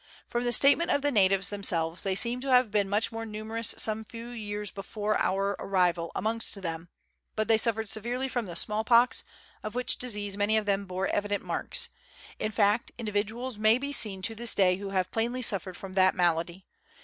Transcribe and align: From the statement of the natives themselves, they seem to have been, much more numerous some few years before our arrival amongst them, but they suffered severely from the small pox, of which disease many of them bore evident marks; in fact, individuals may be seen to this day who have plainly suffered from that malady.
From 0.25 0.45
the 0.45 0.51
statement 0.51 0.89
of 0.89 1.03
the 1.03 1.11
natives 1.11 1.49
themselves, 1.51 2.01
they 2.01 2.15
seem 2.15 2.41
to 2.41 2.49
have 2.49 2.71
been, 2.71 2.89
much 2.89 3.11
more 3.11 3.23
numerous 3.23 3.75
some 3.77 4.03
few 4.03 4.29
years 4.29 4.71
before 4.71 5.15
our 5.21 5.55
arrival 5.59 6.11
amongst 6.15 6.59
them, 6.63 6.89
but 7.35 7.47
they 7.47 7.55
suffered 7.59 7.87
severely 7.87 8.27
from 8.27 8.47
the 8.47 8.55
small 8.55 8.83
pox, 8.83 9.23
of 9.61 9.75
which 9.75 9.97
disease 9.99 10.37
many 10.37 10.57
of 10.57 10.65
them 10.65 10.87
bore 10.87 11.05
evident 11.09 11.43
marks; 11.43 11.87
in 12.39 12.51
fact, 12.51 12.91
individuals 12.97 13.59
may 13.59 13.77
be 13.77 13.93
seen 13.93 14.23
to 14.23 14.33
this 14.33 14.55
day 14.55 14.77
who 14.77 14.89
have 14.89 15.11
plainly 15.11 15.43
suffered 15.43 15.77
from 15.77 15.93
that 15.93 16.15
malady. 16.15 16.65